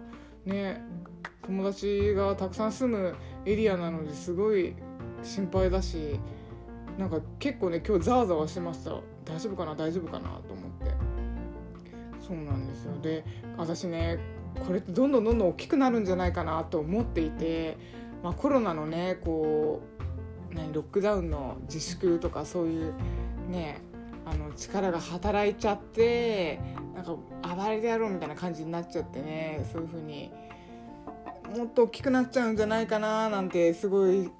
[0.47, 0.83] ね
[1.45, 4.75] 友達がたくさん住むエリアなのですごい
[5.23, 6.19] 心配だし
[6.99, 8.93] なんか結構ね今日ざわざわしてました。
[9.25, 9.75] 大丈夫かな？
[9.75, 10.41] 大丈夫かな？
[10.49, 10.95] と思って。
[12.27, 12.99] そうなんですよ。
[13.01, 13.25] で
[13.57, 14.19] 私ね
[14.65, 17.77] これってどんどんどんどん大きくなるんじゃないかなと思っていて、
[18.23, 19.83] まあ、コロナのねこ
[20.51, 22.95] う何ロックダウンの自粛とかそういう
[23.51, 23.81] ね
[24.25, 26.59] あの力が働いちゃって
[26.95, 27.17] なんか
[27.55, 30.33] 暴れてやろうみたいな感じになっちゃってねそういう風に
[31.57, 34.31] もっと大きくなっちゃうんじゃないかななんてすごい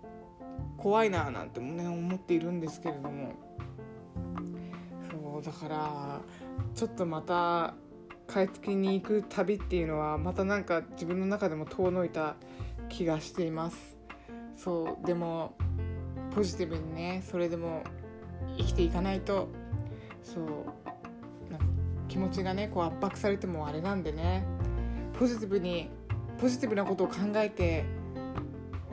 [0.77, 3.35] 怖いななんてもね思っているんですけれども。
[5.11, 6.21] そうだから
[6.75, 7.75] ちょっとまた
[8.27, 12.37] 買い付けに行く旅っていうのはまたなんか自分の中でも遠のいた
[12.89, 13.97] 気がしています
[14.57, 15.57] そうでも
[16.35, 17.83] ポジティブにねそれでも
[18.59, 19.49] 生きていかないと
[20.23, 21.67] そうなんか
[22.09, 24.45] 気持ちがねこう圧迫されてもあれなんでね
[25.19, 25.91] ポジティブに
[26.41, 27.85] ポジティブなことを考えて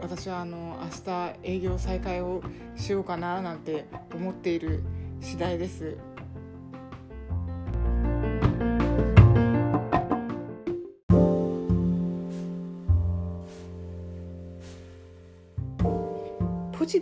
[0.01, 2.41] 私はあの明日営業再開を
[2.75, 4.83] しようかななんて思っている
[5.21, 5.97] 次第です。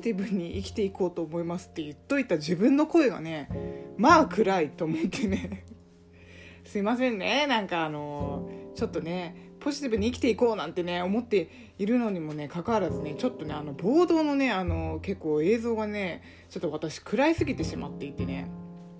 [0.02, 3.50] ティブに生きていこうと思いますって言っといた自分の声がね
[3.98, 5.66] まあ暗いと思ってね。
[6.66, 7.48] すいませんね。
[7.48, 18.50] なんかあのちょっとねポジティブに生きていこうなんてね思っているのにもねかかわらずねちょっとねあの暴動のねあの結構映像がねちょっと私暗いすぎてしまっていてね。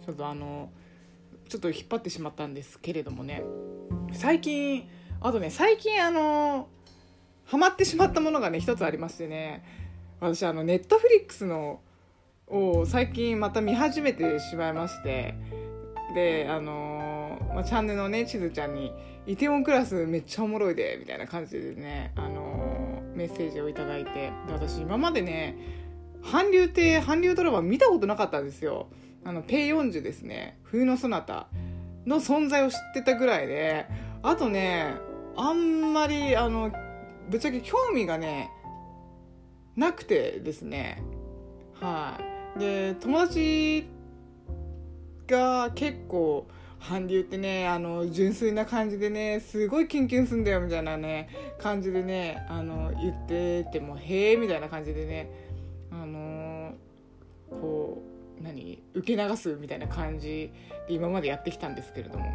[0.06, 0.72] ちょっとあの
[1.48, 3.44] ちょっと引っ張ってしまったんですけれどもね。
[4.14, 4.88] 最近
[5.20, 6.68] あとね最近あの
[7.46, 9.81] ハマってしまったものがね一つありましてね。
[10.22, 11.82] 私あのネットフリックスの
[12.46, 15.34] を最近また見始めてしまいまして
[16.14, 18.94] であのー、まあ、チャンネルのねちずちゃんに
[19.26, 25.58] 「イテウォンクラスめっちゃおもろいで」みたいな感じでね、あのー、メッセージを頂いてで私今までね
[26.32, 28.90] 韓流って韓流ドラマ見たことなかったんですよ。
[29.24, 31.48] あのペイ40ですね冬のそなた
[32.06, 33.88] の存在を知ってたぐらいで
[34.22, 34.94] あとね
[35.36, 36.72] あんまりあの
[37.30, 38.52] ぶっちゃけ興味がね
[39.76, 41.02] なくてですね。
[41.80, 42.20] は
[42.56, 42.60] い。
[42.60, 43.88] で友達
[45.28, 46.48] が結構
[46.80, 51.30] 韓流ってねあの純粋な感じでねすごいキュンキュンすんだよみたいなね
[51.60, 55.32] 感じでねあの言っててもへえみたいな感じでね
[55.92, 56.74] あの
[57.50, 58.02] こ
[58.40, 58.82] う何？
[58.96, 60.52] 受け流すみたいな感じ
[60.88, 62.26] で今までやってきたんですけれども。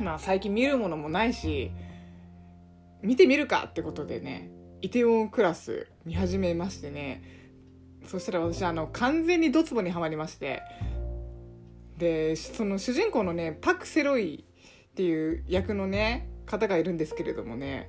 [0.00, 1.70] まあ最近見るものもないし
[3.02, 4.50] 見てみるかってことでね
[4.80, 7.22] イテウォンクラス見始めましてね。
[8.06, 10.62] そしたら私あの完全にドツボにはまりまして。
[11.98, 14.44] でその主人公のねパク・セロイ
[14.90, 17.88] っていう役のね方がいるんですけれどもね。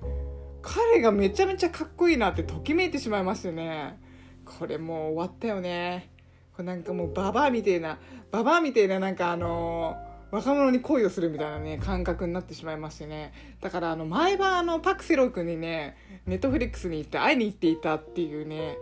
[0.62, 4.00] 彼がめちゃめちゃかっこいいなってときめいてしまいましてね。
[4.46, 6.10] これもう終わったよね。
[6.54, 8.00] これなんかもうババアみたいな
[8.32, 9.98] ババアみたいななんかあの
[10.36, 13.32] 若者に恋をするみたいなね感覚になってしまいましてね。
[13.62, 18.78] だからあの前はあのパク・セロイ君にねネットフリックスに行って会いに行っていたっていうね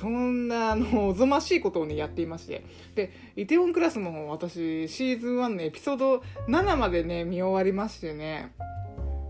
[0.00, 2.64] そんなあのおぞましいことをねやっていまして。
[2.94, 8.52] でイテウォンクラスも私シーズン1のエピソード7までね見終わりましてね。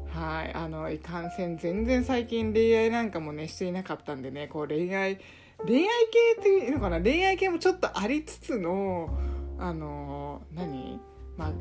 [0.09, 5.18] はいあのいかんせん全然最近恋愛なんかもねしていなかったんでねこう恋愛
[5.66, 5.89] 恋愛
[6.35, 9.11] 系っていうのかな恋愛系もちょっとありつつの
[9.59, 11.01] あの何？
[11.37, 11.53] まあ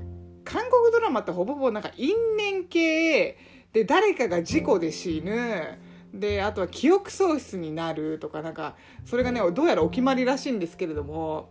[0.43, 3.37] 韓国ドラマってほぼほぼなんか因縁系
[3.73, 5.79] で誰かが事故で死ぬ。
[6.13, 11.49] であとは記憶喪失になるとかなんかそれがねどうやらお決まりらしいんですけれども。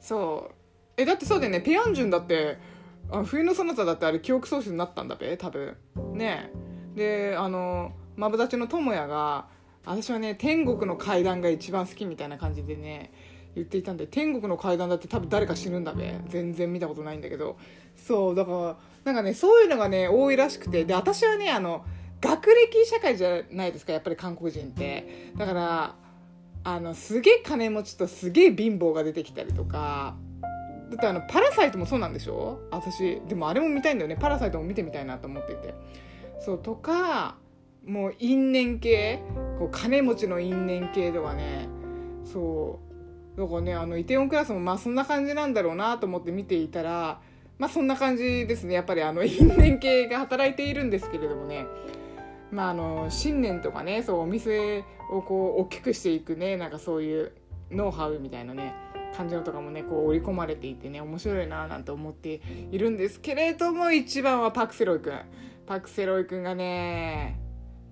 [0.00, 0.54] そう。
[0.96, 1.60] えだってそうだよね。
[1.60, 2.58] ペヨンジュンだって
[3.10, 5.76] あ冬のそなただってあれ記憶喪失になったんだべ多分。
[6.12, 6.52] ね。
[6.94, 9.46] であのマブダチの智也が
[9.86, 13.12] 私はね天国の階段が一番好きみたいな感じでね
[13.58, 16.18] 言っていたんで天国の階段だって多分誰か死ぬんだべ。
[16.28, 17.56] 全然見たことないんだけど。
[17.96, 20.84] そうだからなんかねそういうのがね多いらしくて。
[20.84, 21.84] で私はねあの
[22.20, 25.32] 学歴社会じゃないですかやっぱり韓国人って。
[25.36, 25.94] だから
[26.64, 30.16] あのすげえ金持ちとすげえ貧乏が出てきたりとか。
[30.90, 32.60] だってあのパラサイトもそうなんでしょ？
[32.70, 34.16] 私でもあれも見たいんだよね。
[34.16, 35.74] パラサイトも見てみたいなと思っていて。
[36.40, 37.36] そうとか
[37.86, 39.20] もう因縁系。
[39.58, 41.68] こう金持ちの因縁系とかね。
[42.24, 42.87] そう。
[43.38, 47.20] だかねあのイテウォンクラスもまあそんな感じなんだろうなと思って見ていたら
[47.56, 48.74] まあそんな感じですね。
[48.74, 51.66] やっぱりあの因縁系が働いているんですけれどもね。
[52.50, 57.32] まああの新年とかねそうお店をこう大きくしていくねなんかそういう
[57.70, 58.74] ノウハウみたいなね
[59.16, 62.40] 感じのとかもねこう織り込まれていてね面白いななんて思って
[62.72, 65.12] いるんですけれども一番はパク・セロイ君。
[65.66, 67.38] パク・セロイ君がね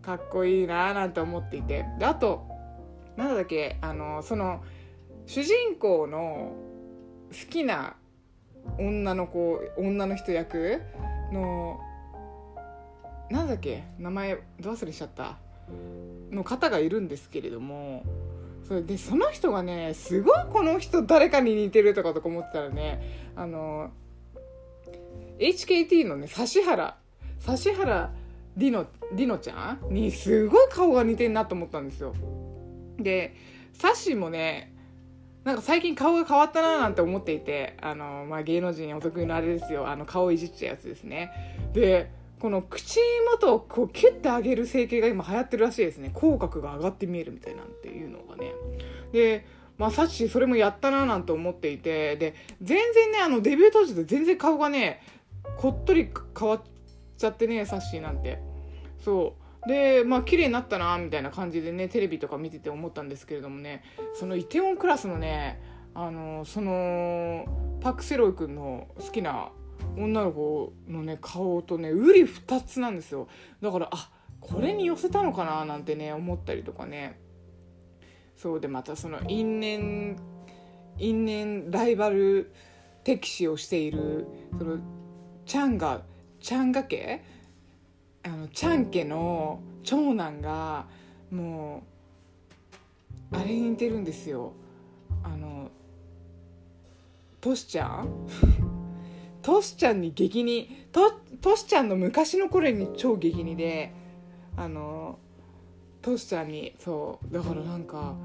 [0.03, 1.85] かっこいいななんて思っていて。
[1.99, 2.49] であと
[3.17, 4.63] なんだっけあのその
[5.27, 6.55] 主人公の
[7.31, 7.97] 好きな
[8.79, 10.81] 女の子女の人役
[11.33, 11.81] の
[13.31, 15.37] なんだっけ名前ど忘れしちゃった。
[16.31, 18.05] の方がいるんですけれども
[18.67, 23.01] それでその人がねすごいこの人誰かに似てるとかとか思ってたらね
[23.37, 23.91] あの
[25.39, 26.97] HKT のね指原
[27.49, 28.13] 指原
[28.57, 32.15] ディノディノちゃんにすごい顔が似てるなと思ったんですよ。
[32.99, 33.35] で
[33.73, 34.73] サッシもね
[35.47, 39.89] なんか最近顔が変わったななんて思っていてあの、まあ、芸能人お得意のあれですよ。
[39.89, 41.31] あの顔いじっちゃうやつですね。
[41.73, 42.99] でこの口
[43.31, 46.11] 元をこうキュッて上げる整形が今流行ってるらしいですね。
[46.13, 48.55] 口角が上がって見えるみたいなんていうのがね。
[49.13, 49.47] で
[49.79, 55.01] まあサッシそれもやったななんて思っていてで全然ねあのデビュー当時と全然顔がね
[55.59, 56.63] こっとり変わっ
[57.17, 58.41] ちゃってねサッシーなんて。
[58.99, 59.46] そう。
[59.67, 63.83] でまあ綺麗になったなみたいな感じでねテレビとか見てて思ったんですけれどもね
[64.15, 65.61] そのイテウォンクラスのね
[65.95, 67.47] あのその
[67.81, 69.51] パク・セロイ君の好きな
[69.97, 73.29] 女の子のね顔とね瓜二つなんですよ。
[73.61, 74.11] だからあ
[74.41, 77.19] これに寄せたのかななんてね思ったりとかね。
[78.37, 80.17] そうでまたその因縁
[80.99, 82.53] 因縁ライバル
[83.03, 84.27] 敵視をしている
[84.59, 84.79] その
[85.47, 86.03] チャンガ
[86.41, 87.25] チャンガ家
[88.27, 90.87] あのチャン家の長男が
[91.31, 91.83] も
[93.33, 94.53] うあれに似てるんですよ。
[95.23, 95.71] あの
[97.41, 98.27] トシちゃん？
[99.43, 100.69] トシちゃんに激似。
[100.91, 103.93] トトシちゃんの昔の頃に超激似で
[104.57, 105.19] あの
[106.03, 108.17] トシちゃんにそうだからなんか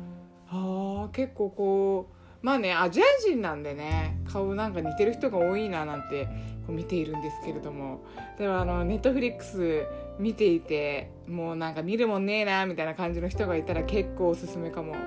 [0.47, 6.25] あ結構こうまあねアジア人なんでね顔なんか似てる人が多いななんて
[6.65, 8.03] こう見ているんですけれども。
[8.37, 9.85] でもあのネットフリックス
[10.19, 14.93] 見ていてもうなんか見るもんねえなみたいな感じの人がいたら結構おすすめかも。
[14.93, 14.97] は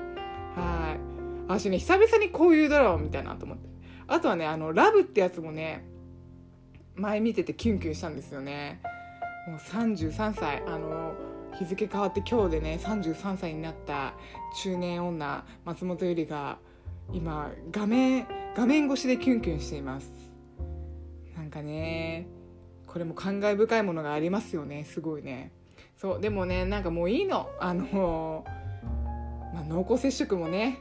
[0.96, 1.00] い。
[1.48, 3.68] 私ね久々にこういうドラマ見たいなと思って。
[4.06, 5.84] あとはねあのラブってやつもね
[6.94, 8.80] 前見ててキュンキュンしたんですよね。
[9.48, 11.14] もう33歳あの
[11.58, 14.14] 日付変わって今日でね33歳になった
[14.62, 16.58] 中年女松本ゆりが
[17.12, 18.26] 今画面
[18.56, 20.10] 画面越しでキュンキュンしています。
[21.36, 22.26] なんかね
[22.86, 24.84] これも感慨深いものがありますよね。
[24.84, 25.52] すごいね。
[25.96, 27.50] そうでもねなんかもういいの。
[27.60, 28.44] あの、
[29.52, 30.80] まあ、濃厚接触もね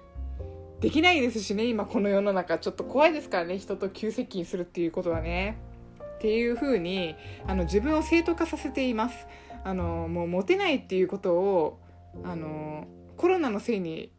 [0.79, 2.59] できないですしね今この世の中。
[2.59, 3.57] ちょっと怖いですからね。
[3.57, 5.57] 人と急接近するっていうことはね。
[6.15, 7.15] っていう風に
[7.47, 9.27] あの自分を正当化させています。
[9.63, 11.79] あのもうモテないっていうことを
[12.23, 12.85] あの
[13.17, 14.11] コロナのせいに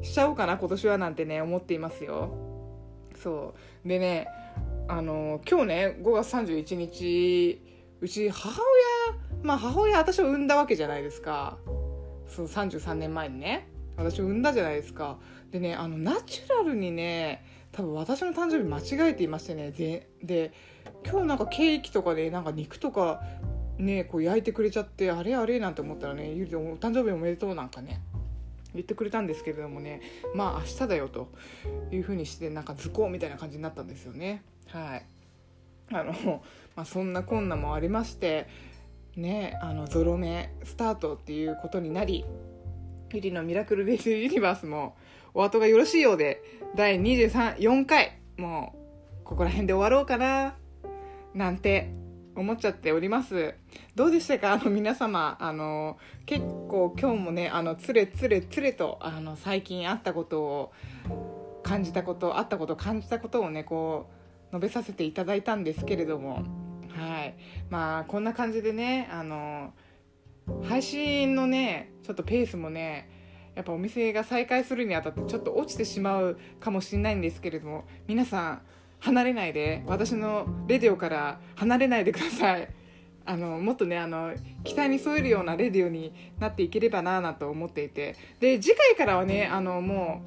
[0.00, 2.34] しちゃおうかな今年はなんてね思っていますよ。
[3.22, 3.88] そう。
[3.88, 4.28] でね
[4.88, 7.62] あの今日ね5月31日
[8.00, 11.58] うち母親まあ母親私を産んだわけじゃないですか。
[12.26, 13.68] そう33年前にね。
[13.96, 15.18] 私を産んだじゃないですか。
[15.50, 20.52] でねあのナチュラルにね多分私の誕生日間違えていましてねでで
[21.06, 23.22] 今日なんかケーキとかでなんか肉とか
[23.78, 28.00] ねこう焼いてくれちゃってあれあれなんて思ったらねゆりお誕生日おめでとうなんかね。
[28.74, 30.00] 言ってくれたんですけれどもね
[30.34, 31.28] まあ明日だよと
[31.90, 34.42] いうふうにしてなんか図工みたいな感じになったんですよね。
[34.68, 35.06] はい。
[35.90, 36.12] あの、
[36.74, 38.46] まあ、そんなこんなもありまして
[39.16, 42.24] ねあのゾロ目スタートっていうことになり
[43.12, 44.96] ゆりのミラクルレースユニバースも
[45.34, 46.42] お後がよろしいようで
[46.74, 48.74] 第234回も
[49.20, 50.56] うここら辺で終わろうかな
[51.34, 51.90] なんて
[52.34, 53.54] 思っちゃっております。
[53.94, 54.52] どうでしたか？
[54.52, 60.72] あの皆様あの結構今日もねあのつれつれつれとあの最近あったことを
[61.62, 64.10] 感じたことあったこと感じたことをねこ
[64.50, 66.44] う述べさせていただいたんですけれども
[66.88, 67.34] はい。
[67.70, 69.72] まあこんな感じでねあの
[70.68, 73.10] 配信のねちょっとペースもね
[73.54, 78.62] やっぱお店が再開するにあたってちょっと落ちてしまうかもしれないんですけれども皆さん
[79.02, 82.68] 離れないで私のレディオから離れないでください。
[83.24, 84.32] あのもっとねあの
[84.64, 88.14] 期待に添えるようなレディオになっていければなぁなと思っていて。
[88.40, 90.22] で次回からはねあのも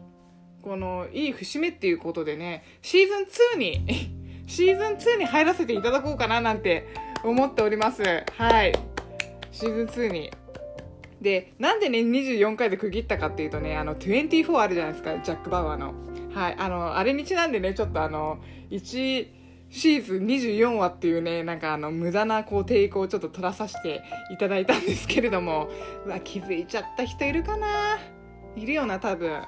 [0.61, 3.85] うこのいい節目っていうことでねシーズン2に
[4.47, 6.87] シーズン2に入らせていただこうかななんて
[7.23, 8.03] 思っております。
[8.03, 8.73] はい。
[9.51, 10.31] シーズン2に。
[11.21, 15.93] でなんでね24回で区切ったかっていうとねあの24あるじゃないですかジャック・バウアーの。
[16.35, 19.27] はいあのあれにちなんでねちょっとあの1
[19.69, 25.69] シーズン24話っていうねなんかあの無駄なこう抵抗をちょっと取らさせていただいたんですけれども
[26.05, 27.97] うわ気づいちゃった人いるかな？
[28.57, 29.43] いるよな多分。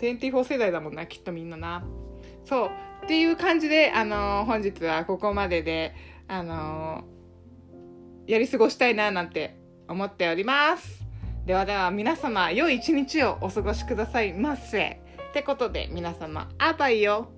[0.00, 1.84] 24世代だもんなきっとみんなな。
[2.44, 2.70] そう
[3.04, 5.94] っていう感じであの本日はここまでで
[6.26, 7.04] あの
[8.26, 9.56] やり過ごしたいななんて
[9.88, 11.04] 思っております。
[11.46, 15.00] ではでは皆様良い一日をお過ごしくださいませ。
[15.28, 17.28] ってことで皆様あばいよ